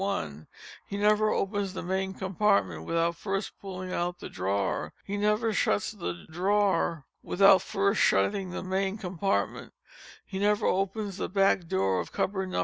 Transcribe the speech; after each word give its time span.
1—he 0.01 0.97
never 0.97 1.29
opens 1.29 1.75
the 1.75 1.83
main 1.83 2.11
compartment 2.15 2.85
without 2.85 3.15
first 3.15 3.59
pulling 3.59 3.93
out 3.93 4.17
the 4.17 4.29
drawer—he 4.29 5.15
never 5.15 5.53
shuts 5.53 5.91
the 5.91 6.25
drawer 6.31 7.05
without 7.21 7.61
first 7.61 8.01
shutting 8.01 8.49
the 8.49 8.63
main 8.63 8.97
compartment—he 8.97 10.39
never 10.39 10.65
opens 10.65 11.17
the 11.17 11.29
back 11.29 11.67
door 11.67 11.99
of 11.99 12.11
cupboard 12.11 12.49
No. 12.49 12.59